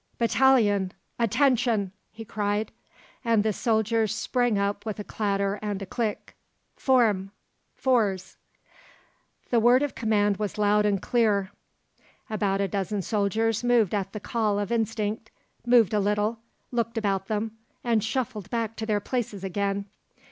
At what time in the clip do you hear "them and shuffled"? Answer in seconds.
17.27-18.49